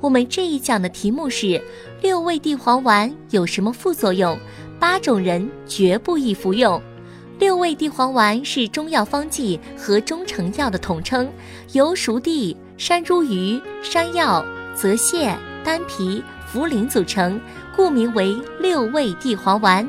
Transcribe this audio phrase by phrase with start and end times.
[0.00, 1.62] 我们这一讲的题目是
[2.00, 4.38] 六味地黄丸有什么副作用？
[4.78, 6.80] 八种人绝不宜服用。
[7.38, 11.30] 六味地黄丸是中药方剂和中成药的统称，
[11.72, 14.42] 由熟地、山茱萸、山药、
[14.74, 17.38] 泽泻、丹皮、茯苓组成，
[17.76, 19.86] 故名为六味地黄丸。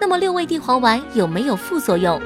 [0.00, 2.20] 那么六味地黄丸有没有副作用？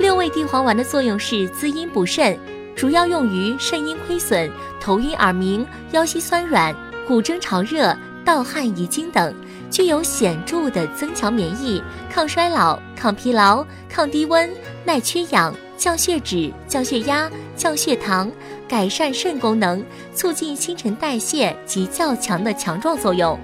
[0.00, 2.36] 六味地黄丸的作用是滋阴补肾。
[2.80, 6.74] 主要用于肾阴亏损、头晕耳鸣、腰膝酸软、
[7.06, 9.34] 骨蒸潮热、盗汗遗精等，
[9.70, 14.50] 具有显著的增强免疫、抗衰老、抗疲劳、抗低温、
[14.82, 18.32] 耐缺氧、降血脂、降血压、降血糖、
[18.66, 19.84] 改善肾功能、
[20.14, 23.38] 促进新陈代谢及较强的强壮作用。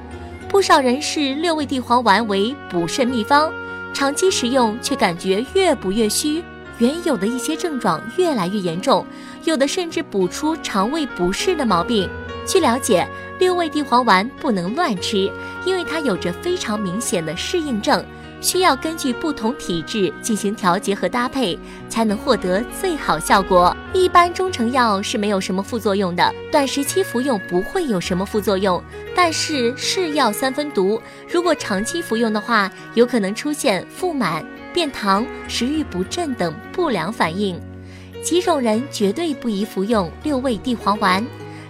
[0.49, 3.53] 不少人视六味地黄丸为补肾秘方，
[3.93, 6.43] 长期食用却感觉越补越虚。
[6.79, 9.07] 原有的一些症状越来越严重，
[9.45, 12.09] 有的甚至补出肠胃不适的毛病。
[12.47, 13.07] 据了解，
[13.39, 15.31] 六味地黄丸不能乱吃，
[15.65, 18.05] 因为它有着非常明显的适应症，
[18.41, 23.77] 需要根据不同体质进行调节和搭配，才能获得最好效果。
[23.93, 28.81] 一般中成药是没有什么副作用的，短时期服用不会有什么副作用。
[29.15, 34.45] 但是是药三分毒，如果长期服用的话，有可能出现腹满。
[34.77, 37.59] 便溏、食欲不振等不良反应，
[38.23, 41.25] 几种人绝对不宜服用六味地黄丸。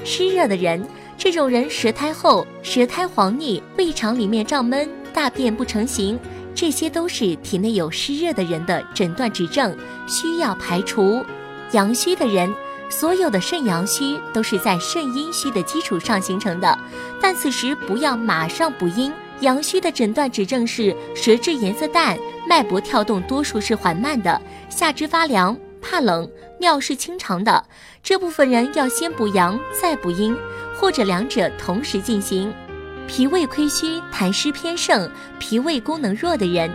[0.04, 0.84] 湿热的人，
[1.16, 6.18] 这种人舌苔厚、舌苔黄腻、胃肠里面胀闷、大便不成形，
[6.52, 9.72] 这些都是体内有湿热的人的诊断指证，
[10.08, 11.24] 需要排除。
[11.70, 12.52] 阳虚的人，
[12.88, 16.76] 所有的肾阳虚都是在肾阴虚的基础上形成的，
[17.22, 19.12] 但此时不要马上补阴。
[19.40, 27.62] 阳虚的诊断指证是舌质颜色淡，脉搏跳动多数是缓慢的，下肢发凉、怕冷，尿是清长的。
[28.02, 30.36] 这部分人要先补阳再补阴，
[30.78, 32.52] 或者两者同时进行。
[33.06, 35.08] 脾胃亏虚、痰湿偏盛、
[35.38, 36.70] 脾胃功能弱的人，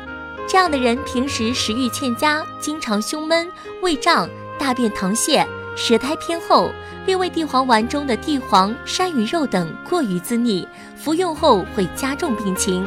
[0.47, 3.49] 这样的人平时食欲欠佳，经常胸闷、
[3.81, 4.29] 胃胀、
[4.59, 5.45] 大便溏泻。
[5.83, 6.69] 舌苔偏厚，
[7.07, 10.65] 六味地黄丸中的地黄、山萸肉等过于滋腻，
[10.95, 12.85] 服用后会加重病情。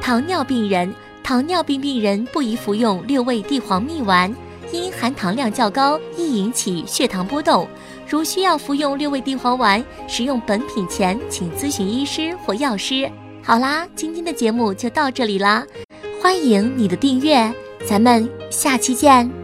[0.00, 0.90] 糖尿病人，
[1.22, 4.34] 糖尿病病人不宜服用六味地黄蜜丸，
[4.72, 7.68] 因含糖量较高，易引起血糖波动。
[8.08, 13.06] 如需要服用六味地黄丸，使用本品前请咨询医师或药师。
[13.42, 15.62] 好啦，今天的节目就到这里啦，
[16.22, 17.52] 欢迎你的订阅，
[17.86, 19.43] 咱们下期见。